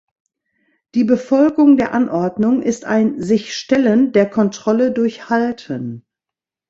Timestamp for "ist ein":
2.63-3.21